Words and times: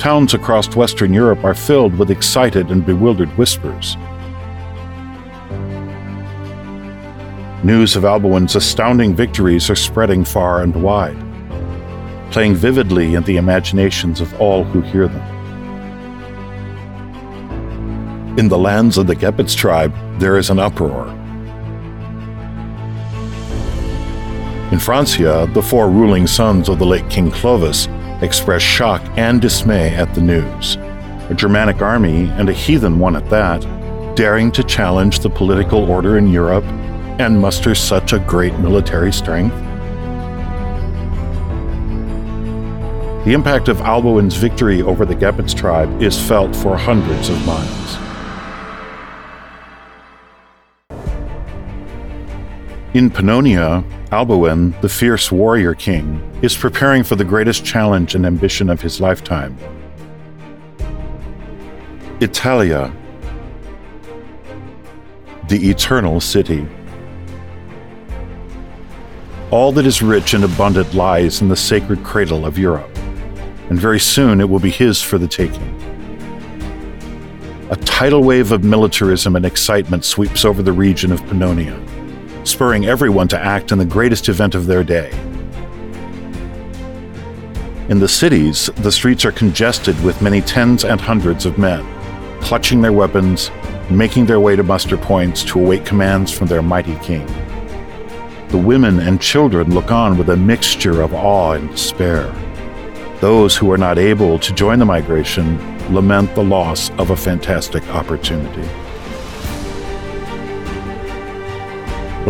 towns 0.00 0.32
across 0.32 0.74
Western 0.74 1.12
Europe 1.12 1.44
are 1.44 1.54
filled 1.54 1.94
with 1.98 2.10
excited 2.10 2.70
and 2.70 2.86
bewildered 2.86 3.28
whispers. 3.36 3.96
News 7.62 7.94
of 7.96 8.06
Alboin's 8.06 8.56
astounding 8.56 9.14
victories 9.14 9.68
are 9.68 9.76
spreading 9.76 10.24
far 10.24 10.62
and 10.62 10.74
wide, 10.82 11.18
playing 12.32 12.54
vividly 12.54 13.14
in 13.14 13.22
the 13.24 13.36
imaginations 13.36 14.22
of 14.22 14.40
all 14.40 14.64
who 14.64 14.80
hear 14.80 15.06
them. 15.06 15.38
In 18.38 18.48
the 18.48 18.56
lands 18.56 18.96
of 18.96 19.06
the 19.06 19.14
Gepids 19.14 19.54
tribe, 19.54 19.94
there 20.18 20.38
is 20.38 20.48
an 20.48 20.58
uproar. 20.58 21.08
In 24.72 24.78
Francia, 24.78 25.46
the 25.52 25.62
four 25.62 25.90
ruling 25.90 26.26
sons 26.26 26.70
of 26.70 26.78
the 26.78 26.86
late 26.86 27.10
King 27.10 27.30
Clovis 27.30 27.86
express 28.22 28.62
shock 28.62 29.02
and 29.16 29.40
dismay 29.40 29.94
at 29.94 30.14
the 30.14 30.20
news. 30.20 30.76
A 31.30 31.34
Germanic 31.34 31.80
army, 31.80 32.28
and 32.30 32.48
a 32.48 32.52
heathen 32.52 32.98
one 32.98 33.16
at 33.16 33.28
that, 33.30 33.60
daring 34.16 34.50
to 34.52 34.62
challenge 34.64 35.20
the 35.20 35.30
political 35.30 35.90
order 35.90 36.18
in 36.18 36.28
Europe 36.28 36.64
and 37.20 37.38
muster 37.38 37.74
such 37.74 38.12
a 38.12 38.18
great 38.18 38.58
military 38.58 39.12
strength? 39.12 39.54
The 43.24 43.32
impact 43.34 43.68
of 43.68 43.80
Alboin's 43.82 44.36
victory 44.36 44.80
over 44.82 45.04
the 45.04 45.14
Gepids 45.14 45.54
tribe 45.54 46.02
is 46.02 46.18
felt 46.18 46.56
for 46.56 46.76
hundreds 46.76 47.28
of 47.28 47.44
miles. 47.46 48.09
In 52.92 53.08
Pannonia, 53.08 53.84
Alboin, 54.10 54.74
the 54.80 54.88
fierce 54.88 55.30
warrior 55.30 55.74
king, 55.74 56.20
is 56.42 56.56
preparing 56.56 57.04
for 57.04 57.14
the 57.14 57.24
greatest 57.24 57.64
challenge 57.64 58.16
and 58.16 58.26
ambition 58.26 58.68
of 58.68 58.80
his 58.80 59.00
lifetime. 59.00 59.56
Italia, 62.20 62.92
the 65.46 65.70
eternal 65.70 66.20
city. 66.20 66.66
All 69.52 69.70
that 69.70 69.86
is 69.86 70.02
rich 70.02 70.34
and 70.34 70.42
abundant 70.42 70.92
lies 70.92 71.42
in 71.42 71.48
the 71.48 71.54
sacred 71.54 72.02
cradle 72.02 72.44
of 72.44 72.58
Europe, 72.58 72.90
and 73.68 73.78
very 73.78 74.00
soon 74.00 74.40
it 74.40 74.48
will 74.48 74.58
be 74.58 74.70
his 74.70 75.00
for 75.00 75.16
the 75.16 75.28
taking. 75.28 75.76
A 77.70 77.76
tidal 77.76 78.24
wave 78.24 78.50
of 78.50 78.64
militarism 78.64 79.36
and 79.36 79.46
excitement 79.46 80.04
sweeps 80.04 80.44
over 80.44 80.60
the 80.60 80.72
region 80.72 81.12
of 81.12 81.20
Pannonia, 81.20 81.78
spurring 82.44 82.86
everyone 82.86 83.28
to 83.28 83.38
act 83.38 83.72
in 83.72 83.78
the 83.78 83.84
greatest 83.84 84.28
event 84.28 84.54
of 84.54 84.66
their 84.66 84.82
day. 84.82 85.10
In 87.88 87.98
the 87.98 88.08
cities, 88.08 88.70
the 88.76 88.92
streets 88.92 89.24
are 89.24 89.32
congested 89.32 90.00
with 90.04 90.22
many 90.22 90.40
tens 90.40 90.84
and 90.84 91.00
hundreds 91.00 91.44
of 91.44 91.58
men, 91.58 91.84
clutching 92.40 92.80
their 92.80 92.92
weapons, 92.92 93.50
making 93.90 94.26
their 94.26 94.40
way 94.40 94.54
to 94.54 94.62
muster 94.62 94.96
points 94.96 95.42
to 95.44 95.58
await 95.58 95.84
commands 95.84 96.30
from 96.30 96.46
their 96.46 96.62
mighty 96.62 96.94
king. 96.96 97.26
The 98.48 98.58
women 98.58 99.00
and 99.00 99.20
children 99.20 99.74
look 99.74 99.90
on 99.90 100.16
with 100.16 100.30
a 100.30 100.36
mixture 100.36 101.02
of 101.02 101.14
awe 101.14 101.52
and 101.52 101.70
despair. 101.70 102.32
Those 103.20 103.56
who 103.56 103.70
are 103.72 103.78
not 103.78 103.98
able 103.98 104.38
to 104.38 104.54
join 104.54 104.78
the 104.78 104.84
migration 104.84 105.58
lament 105.92 106.34
the 106.34 106.44
loss 106.44 106.90
of 106.90 107.10
a 107.10 107.16
fantastic 107.16 107.86
opportunity. 107.88 108.68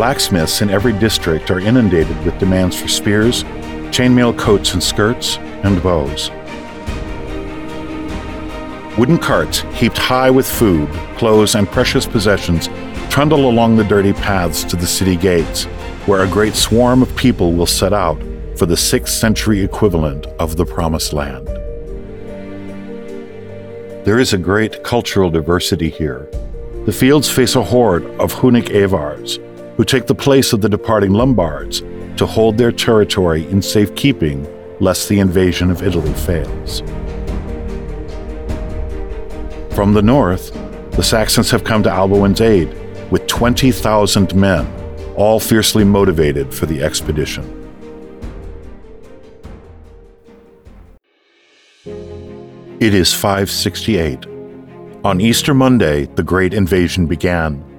Blacksmiths 0.00 0.62
in 0.62 0.70
every 0.70 0.94
district 0.94 1.50
are 1.50 1.60
inundated 1.60 2.24
with 2.24 2.38
demands 2.38 2.74
for 2.74 2.88
spears, 2.88 3.44
chainmail 3.92 4.38
coats 4.38 4.72
and 4.72 4.82
skirts, 4.82 5.36
and 5.62 5.82
bows. 5.82 6.30
Wooden 8.96 9.18
carts 9.18 9.58
heaped 9.74 9.98
high 9.98 10.30
with 10.30 10.48
food, 10.48 10.88
clothes, 11.18 11.54
and 11.54 11.68
precious 11.68 12.06
possessions 12.06 12.70
trundle 13.10 13.50
along 13.50 13.76
the 13.76 13.84
dirty 13.84 14.14
paths 14.14 14.64
to 14.64 14.76
the 14.76 14.86
city 14.86 15.16
gates, 15.16 15.64
where 16.06 16.22
a 16.22 16.28
great 16.28 16.54
swarm 16.54 17.02
of 17.02 17.14
people 17.14 17.52
will 17.52 17.66
set 17.66 17.92
out 17.92 18.18
for 18.56 18.64
the 18.64 18.76
6th 18.76 19.08
century 19.08 19.62
equivalent 19.62 20.24
of 20.38 20.56
the 20.56 20.64
Promised 20.64 21.12
Land. 21.12 21.46
There 24.06 24.18
is 24.18 24.32
a 24.32 24.38
great 24.38 24.82
cultural 24.82 25.28
diversity 25.28 25.90
here. 25.90 26.26
The 26.86 26.92
fields 26.92 27.28
face 27.28 27.54
a 27.54 27.62
horde 27.62 28.06
of 28.18 28.32
Hunnic 28.32 28.70
Avars, 28.70 29.38
who 29.76 29.84
take 29.84 30.06
the 30.06 30.14
place 30.14 30.52
of 30.52 30.60
the 30.60 30.68
departing 30.68 31.12
Lombards 31.12 31.82
to 32.16 32.26
hold 32.26 32.58
their 32.58 32.72
territory 32.72 33.46
in 33.48 33.62
safekeeping 33.62 34.46
lest 34.80 35.08
the 35.08 35.20
invasion 35.20 35.70
of 35.70 35.82
Italy 35.82 36.12
fails. 36.14 36.80
From 39.74 39.94
the 39.94 40.02
north, 40.02 40.52
the 40.92 41.02
Saxons 41.02 41.50
have 41.50 41.64
come 41.64 41.82
to 41.84 41.90
Alboin's 41.90 42.40
aid 42.40 42.74
with 43.10 43.26
20,000 43.26 44.34
men 44.34 44.66
all 45.16 45.40
fiercely 45.40 45.84
motivated 45.84 46.52
for 46.52 46.66
the 46.66 46.82
expedition. 46.82 47.56
It 52.80 52.94
is 52.94 53.12
568. 53.12 54.26
On 55.04 55.20
Easter 55.20 55.52
Monday, 55.52 56.06
the 56.06 56.22
Great 56.22 56.54
Invasion 56.54 57.06
began. 57.06 57.69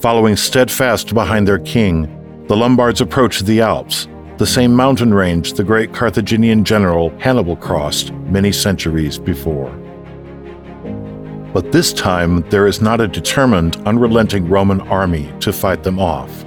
Following 0.00 0.36
steadfast 0.36 1.12
behind 1.12 1.48
their 1.48 1.58
king, 1.58 2.44
the 2.46 2.56
Lombards 2.56 3.00
approached 3.00 3.46
the 3.46 3.60
Alps, 3.60 4.06
the 4.36 4.46
same 4.46 4.72
mountain 4.72 5.12
range 5.12 5.54
the 5.54 5.64
great 5.64 5.92
Carthaginian 5.92 6.62
general 6.62 7.10
Hannibal 7.18 7.56
crossed 7.56 8.12
many 8.12 8.52
centuries 8.52 9.18
before. 9.18 9.70
But 11.52 11.72
this 11.72 11.92
time, 11.92 12.48
there 12.48 12.68
is 12.68 12.80
not 12.80 13.00
a 13.00 13.08
determined, 13.08 13.74
unrelenting 13.88 14.48
Roman 14.48 14.82
army 14.82 15.32
to 15.40 15.52
fight 15.52 15.82
them 15.82 15.98
off. 15.98 16.44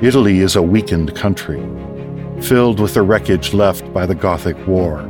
Italy 0.00 0.38
is 0.38 0.54
a 0.54 0.62
weakened 0.62 1.16
country, 1.16 1.60
filled 2.40 2.78
with 2.78 2.94
the 2.94 3.02
wreckage 3.02 3.52
left 3.52 3.92
by 3.92 4.06
the 4.06 4.14
Gothic 4.14 4.64
War. 4.68 5.02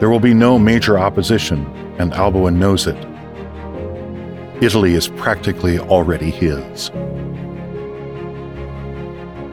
There 0.00 0.08
will 0.08 0.20
be 0.20 0.32
no 0.32 0.58
major 0.58 0.98
opposition, 0.98 1.66
and 1.98 2.14
Alboin 2.14 2.58
knows 2.58 2.86
it. 2.86 2.96
Italy 4.60 4.94
is 4.94 5.08
practically 5.08 5.78
already 5.78 6.30
his. 6.30 6.90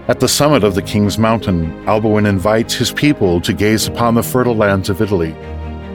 At 0.08 0.20
the 0.20 0.28
summit 0.28 0.64
of 0.64 0.76
the 0.76 0.82
King's 0.82 1.18
Mountain, 1.18 1.72
Alboin 1.88 2.28
invites 2.28 2.74
his 2.74 2.92
people 2.92 3.42
to 3.42 3.54
gaze 3.54 3.88
upon 3.88 4.16
the 4.16 4.24
fertile 4.24 4.56
lands 4.56 4.90
of 4.90 5.02
Italy 5.02 5.36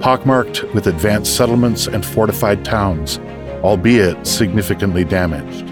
pockmarked 0.00 0.64
with 0.74 0.86
advanced 0.86 1.36
settlements 1.36 1.86
and 1.86 2.04
fortified 2.04 2.64
towns, 2.64 3.18
albeit 3.62 4.26
significantly 4.26 5.04
damaged. 5.04 5.68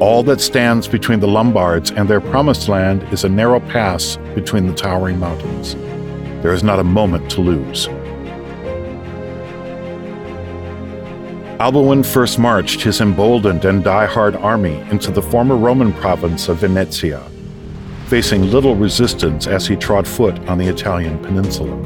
All 0.00 0.22
that 0.22 0.40
stands 0.40 0.86
between 0.86 1.18
the 1.18 1.26
Lombards 1.26 1.90
and 1.90 2.08
their 2.08 2.20
promised 2.20 2.68
land 2.68 3.02
is 3.12 3.24
a 3.24 3.28
narrow 3.28 3.58
pass 3.58 4.16
between 4.36 4.68
the 4.68 4.74
towering 4.74 5.18
mountains. 5.18 5.74
There 6.42 6.52
is 6.52 6.62
not 6.62 6.78
a 6.78 6.84
moment 6.84 7.28
to 7.32 7.40
lose. 7.40 7.88
Alboin 11.60 12.04
first 12.04 12.38
marched 12.38 12.82
his 12.82 13.00
emboldened 13.00 13.64
and 13.64 13.82
die-hard 13.82 14.36
army 14.36 14.76
into 14.90 15.10
the 15.10 15.22
former 15.22 15.56
Roman 15.56 15.92
province 15.92 16.48
of 16.48 16.58
Venetia 16.58 17.28
facing 18.08 18.50
little 18.50 18.74
resistance 18.74 19.46
as 19.46 19.66
he 19.66 19.76
trod 19.76 20.08
foot 20.08 20.38
on 20.48 20.56
the 20.56 20.66
Italian 20.66 21.18
peninsula. 21.18 21.76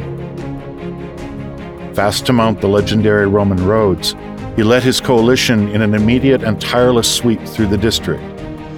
Fast 1.94 2.27
to 2.27 2.33
mount 2.33 2.60
the 2.60 2.69
legendary 2.69 3.27
Roman 3.27 3.66
roads, 3.66 4.15
he 4.55 4.62
led 4.62 4.84
his 4.84 5.01
coalition 5.01 5.69
in 5.69 5.83
an 5.83 5.95
immediate 5.95 6.45
and 6.45 6.60
tireless 6.60 7.13
sweep 7.13 7.41
through 7.41 7.66
the 7.66 7.77
district, 7.77 8.22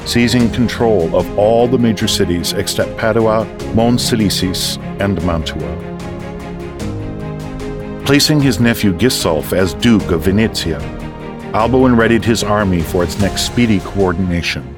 seizing 0.08 0.50
control 0.52 1.14
of 1.14 1.38
all 1.38 1.68
the 1.68 1.76
major 1.76 2.08
cities 2.08 2.54
except 2.54 2.96
Padua, 2.96 3.44
Mons 3.74 4.10
Silicis, 4.10 4.78
and 5.00 5.22
Mantua. 5.26 5.93
Placing 8.04 8.42
his 8.42 8.60
nephew 8.60 8.92
Gisulf 8.92 9.54
as 9.54 9.72
Duke 9.72 10.10
of 10.10 10.24
Venetia, 10.24 10.78
Alboin 11.54 11.96
readied 11.96 12.22
his 12.22 12.44
army 12.44 12.82
for 12.82 13.02
its 13.02 13.18
next 13.18 13.46
speedy 13.46 13.80
coordination, 13.80 14.76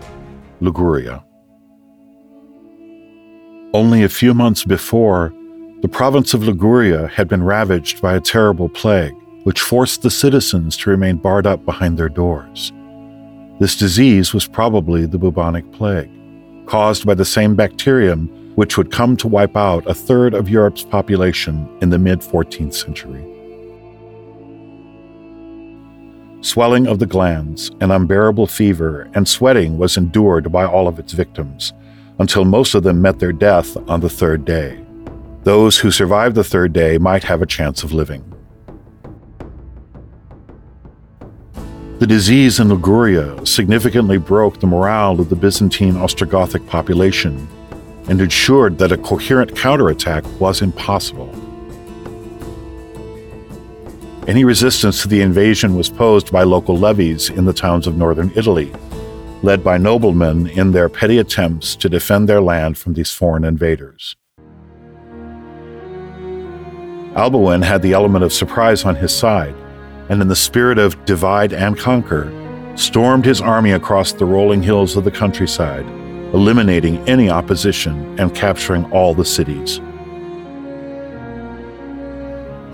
Liguria. 0.61 1.25
Only 3.75 4.05
a 4.05 4.09
few 4.09 4.33
months 4.33 4.63
before, 4.63 5.35
the 5.83 5.89
province 5.89 6.35
of 6.35 6.45
Liguria 6.45 7.09
had 7.09 7.27
been 7.27 7.43
ravaged 7.43 8.01
by 8.01 8.15
a 8.15 8.21
terrible 8.21 8.69
plague, 8.69 9.17
which 9.43 9.61
forced 9.61 10.03
the 10.03 10.11
citizens 10.11 10.77
to 10.77 10.91
remain 10.91 11.17
barred 11.17 11.49
up 11.49 11.65
behind 11.65 11.99
their 11.99 12.09
doors. 12.09 12.73
This 13.59 13.77
disease 13.77 14.35
was 14.35 14.47
probably 14.47 15.05
the 15.05 15.19
bubonic 15.19 15.73
plague, 15.73 16.11
caused 16.67 17.05
by 17.05 17.15
the 17.15 17.25
same 17.25 17.57
bacterium 17.57 18.31
which 18.57 18.77
would 18.77 18.91
come 18.91 19.17
to 19.17 19.29
wipe 19.29 19.57
out 19.57 19.87
a 19.87 19.95
third 19.95 20.35
of 20.35 20.49
Europe's 20.49 20.83
population 20.83 21.69
in 21.81 21.91
the 21.91 21.99
mid 21.99 22.21
14th 22.21 22.75
century. 22.75 23.23
Swelling 26.41 26.87
of 26.87 26.99
the 26.99 27.07
glands, 27.07 27.71
an 27.81 27.91
unbearable 27.91 28.47
fever, 28.47 29.11
and 29.15 29.29
sweating 29.29 29.79
was 29.79 29.97
endured 29.97 30.51
by 30.51 30.65
all 30.65 30.89
of 30.89 30.99
its 30.99 31.13
victims, 31.13 31.73
until 32.19 32.45
most 32.45 32.75
of 32.75 32.83
them 32.83 33.01
met 33.01 33.19
their 33.19 33.33
death 33.33 33.77
on 33.89 34.01
the 34.01 34.09
third 34.09 34.45
day. 34.45 34.83
Those 35.43 35.79
who 35.79 35.91
survived 35.91 36.35
the 36.35 36.45
third 36.45 36.73
day 36.73 36.99
might 36.99 37.25
have 37.25 37.43
a 37.43 37.47
chance 37.47 37.83
of 37.83 37.93
living. 37.93 38.25
The 41.99 42.07
disease 42.07 42.59
in 42.61 42.69
Liguria 42.69 43.45
significantly 43.45 44.19
broke 44.19 44.61
the 44.61 44.67
morale 44.67 45.21
of 45.21 45.29
the 45.29 45.37
Byzantine 45.37 45.95
Ostrogothic 45.95 46.67
population 46.69 47.49
and 48.09 48.21
ensured 48.21 48.79
that 48.79 48.93
a 48.93 48.97
coherent 48.97 49.57
counterattack 49.57 50.25
was 50.41 50.63
impossible. 50.63 51.31
Any 54.27 54.45
resistance 54.45 55.03
to 55.03 55.09
the 55.09 55.21
invasion 55.21 55.77
was 55.77 55.89
posed 55.89 56.33
by 56.33 56.43
local 56.43 56.77
levies 56.77 57.31
in 57.31 57.45
the 57.45 57.53
towns 57.53 57.87
of 57.87 57.97
northern 57.97 58.33
Italy, 58.35 58.73
led 59.43 59.63
by 59.63 59.79
noblemen 59.79 60.49
in 60.49 60.73
their 60.73 60.89
petty 60.89 61.19
attempts 61.19 61.77
to 61.77 61.89
defend 61.89 62.29
their 62.29 62.41
land 62.41 62.77
from 62.77 62.95
these 62.95 63.13
foreign 63.13 63.45
invaders. 63.45 64.17
Alboin 67.15 67.63
had 67.63 67.83
the 67.83 67.93
element 67.93 68.25
of 68.25 68.33
surprise 68.33 68.85
on 68.85 68.97
his 68.97 69.13
side 69.13 69.55
and 70.09 70.21
in 70.21 70.29
the 70.29 70.37
spirit 70.37 70.79
of 70.79 71.05
divide 71.05 71.53
and 71.53 71.79
conquer, 71.79 72.31
stormed 72.77 73.25
his 73.25 73.41
army 73.41 73.73
across 73.73 74.13
the 74.13 74.25
rolling 74.25 74.63
hills 74.63 74.97
of 74.97 75.05
the 75.05 75.11
countryside, 75.11 75.87
eliminating 76.35 76.99
any 77.09 77.31
opposition 77.31 78.19
and 78.19 78.35
capturing 78.35 78.85
all 78.93 79.15
the 79.15 79.25
cities. 79.25 79.81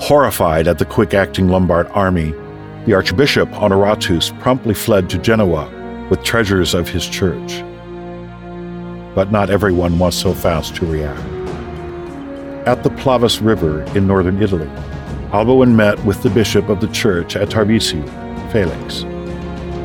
Horrified 0.01 0.67
at 0.67 0.79
the 0.79 0.85
quick 0.85 1.15
acting 1.15 1.49
Lombard 1.49 1.87
army, 1.89 2.33
the 2.87 2.95
Archbishop 2.95 3.49
Honoratus 3.51 4.37
promptly 4.41 4.75
fled 4.75 5.09
to 5.11 5.19
Genoa 5.19 5.71
with 6.11 6.25
treasures 6.25 6.75
of 6.75 6.89
his 6.89 7.07
church. 7.07 7.63
But 9.15 9.31
not 9.31 9.51
everyone 9.51 9.99
was 9.99 10.17
so 10.17 10.35
fast 10.35 10.75
to 10.77 10.87
react. 10.87 11.21
At 12.67 12.83
the 12.83 12.91
Plavus 12.91 13.45
River 13.45 13.83
in 13.97 14.07
northern 14.07 14.43
Italy, 14.43 14.71
Alboin 15.33 15.75
met 15.75 16.05
with 16.05 16.23
the 16.23 16.31
bishop 16.31 16.69
of 16.69 16.81
the 16.81 16.89
church 16.89 17.37
at 17.37 17.49
Tarvisio, 17.49 18.03
Felix. 18.51 19.05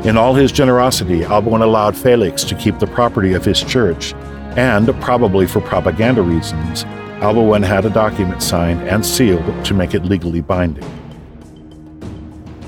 In 0.06 0.16
all 0.16 0.34
his 0.34 0.52
generosity, 0.52 1.22
Alboin 1.22 1.62
allowed 1.62 1.98
Felix 1.98 2.44
to 2.46 2.56
keep 2.56 2.80
the 2.80 2.88
property 2.88 3.34
of 3.34 3.44
his 3.44 3.62
church, 3.62 4.14
and, 4.56 4.88
probably 5.02 5.46
for 5.46 5.60
propaganda 5.60 6.22
reasons, 6.22 6.86
Alboin 7.22 7.64
had 7.64 7.86
a 7.86 7.90
document 7.90 8.42
signed 8.42 8.82
and 8.88 9.06
sealed 9.06 9.66
to 9.66 9.74
make 9.74 9.94
it 9.94 10.06
legally 10.06 10.42
binding. 10.42 10.86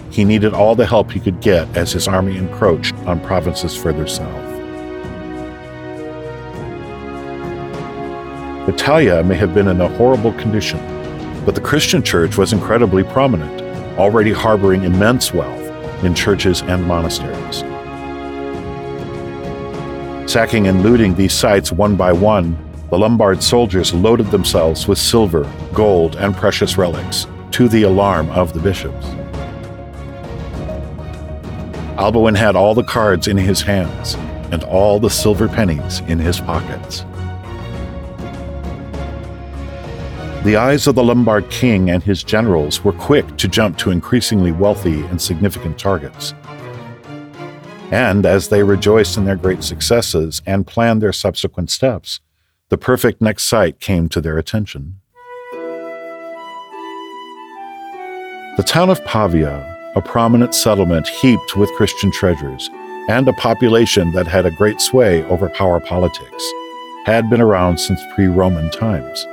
He 0.09 0.25
needed 0.25 0.53
all 0.53 0.75
the 0.75 0.85
help 0.85 1.11
he 1.11 1.19
could 1.19 1.39
get 1.39 1.67
as 1.77 1.91
his 1.91 2.07
army 2.07 2.37
encroached 2.37 2.95
on 3.05 3.19
provinces 3.21 3.75
further 3.75 4.07
south. 4.07 4.45
Italia 8.67 9.23
may 9.23 9.35
have 9.35 9.53
been 9.53 9.67
in 9.67 9.81
a 9.81 9.87
horrible 9.87 10.33
condition 10.33 10.79
but 11.49 11.55
the 11.55 11.61
Christian 11.61 12.03
church 12.03 12.37
was 12.37 12.53
incredibly 12.53 13.03
prominent, 13.03 13.61
already 13.97 14.31
harboring 14.31 14.83
immense 14.83 15.33
wealth 15.33 15.58
in 16.03 16.13
churches 16.13 16.61
and 16.61 16.83
monasteries. 16.83 17.63
Sacking 20.31 20.67
and 20.67 20.83
looting 20.83 21.15
these 21.15 21.33
sites 21.33 21.71
one 21.71 21.95
by 21.95 22.11
one, 22.11 22.57
the 22.89 22.97
Lombard 22.97 23.41
soldiers 23.41 23.93
loaded 23.93 24.27
themselves 24.31 24.87
with 24.87 24.97
silver, 24.97 25.51
gold, 25.73 26.15
and 26.15 26.35
precious 26.35 26.77
relics, 26.77 27.27
to 27.51 27.67
the 27.67 27.83
alarm 27.83 28.29
of 28.31 28.53
the 28.53 28.59
bishops. 28.59 29.05
Alboin 31.97 32.35
had 32.35 32.55
all 32.55 32.73
the 32.73 32.83
cards 32.83 33.27
in 33.27 33.37
his 33.37 33.61
hands 33.61 34.15
and 34.51 34.63
all 34.63 34.99
the 34.99 35.09
silver 35.09 35.47
pennies 35.47 35.99
in 36.07 36.17
his 36.17 36.39
pockets. 36.39 37.05
The 40.43 40.55
eyes 40.55 40.87
of 40.87 40.95
the 40.95 41.03
Lombard 41.03 41.49
king 41.49 41.89
and 41.89 42.01
his 42.01 42.23
generals 42.23 42.81
were 42.81 42.93
quick 42.93 43.35
to 43.37 43.47
jump 43.49 43.77
to 43.79 43.91
increasingly 43.91 44.53
wealthy 44.53 45.01
and 45.07 45.21
significant 45.21 45.77
targets. 45.77 46.33
And 47.91 48.25
as 48.25 48.47
they 48.47 48.63
rejoiced 48.63 49.17
in 49.17 49.25
their 49.25 49.35
great 49.35 49.63
successes 49.63 50.41
and 50.45 50.65
planned 50.65 51.01
their 51.01 51.11
subsequent 51.11 51.71
steps, 51.71 52.21
the 52.69 52.77
perfect 52.77 53.21
next 53.21 53.47
site 53.47 53.81
came 53.81 54.07
to 54.09 54.21
their 54.21 54.37
attention. 54.37 55.01
The 58.55 58.63
town 58.65 58.89
of 58.89 59.03
Pavia, 59.03 59.91
a 59.97 60.01
prominent 60.01 60.55
settlement 60.55 61.09
heaped 61.09 61.57
with 61.57 61.69
Christian 61.73 62.13
treasures, 62.13 62.69
and 63.09 63.27
a 63.27 63.33
population 63.33 64.13
that 64.13 64.27
had 64.27 64.45
a 64.45 64.51
great 64.51 64.79
sway 64.79 65.21
over 65.25 65.49
power 65.49 65.81
politics, 65.81 66.53
had 67.05 67.29
been 67.29 67.41
around 67.41 67.77
since 67.77 67.99
pre 68.15 68.27
Roman 68.27 68.69
times. 68.69 69.27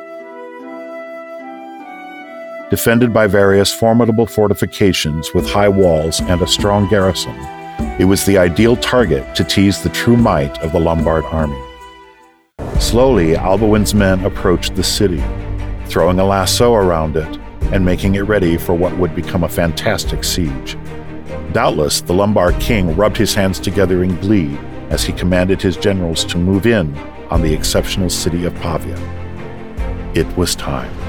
Defended 2.76 3.10
by 3.10 3.26
various 3.26 3.72
formidable 3.72 4.26
fortifications 4.26 5.32
with 5.32 5.48
high 5.48 5.66
walls 5.66 6.20
and 6.20 6.42
a 6.42 6.46
strong 6.46 6.86
garrison, 6.90 7.34
it 7.98 8.04
was 8.04 8.26
the 8.26 8.36
ideal 8.36 8.76
target 8.76 9.34
to 9.34 9.44
tease 9.44 9.82
the 9.82 9.88
true 9.88 10.18
might 10.18 10.58
of 10.58 10.72
the 10.72 10.78
Lombard 10.78 11.24
army. 11.24 11.58
Slowly, 12.78 13.34
Alboin's 13.34 13.94
men 13.94 14.22
approached 14.26 14.74
the 14.74 14.84
city, 14.84 15.24
throwing 15.86 16.20
a 16.20 16.24
lasso 16.26 16.74
around 16.74 17.16
it 17.16 17.38
and 17.72 17.82
making 17.82 18.16
it 18.16 18.28
ready 18.28 18.58
for 18.58 18.74
what 18.74 18.94
would 18.98 19.14
become 19.14 19.44
a 19.44 19.48
fantastic 19.48 20.22
siege. 20.22 20.76
Doubtless, 21.52 22.02
the 22.02 22.12
Lombard 22.12 22.60
king 22.60 22.94
rubbed 22.94 23.16
his 23.16 23.32
hands 23.32 23.58
together 23.58 24.04
in 24.04 24.20
glee 24.20 24.54
as 24.90 25.02
he 25.02 25.14
commanded 25.14 25.62
his 25.62 25.78
generals 25.78 26.26
to 26.26 26.36
move 26.36 26.66
in 26.66 26.94
on 27.30 27.40
the 27.40 27.54
exceptional 27.54 28.10
city 28.10 28.44
of 28.44 28.54
Pavia. 28.56 28.98
It 30.14 30.26
was 30.36 30.54
time. 30.54 31.05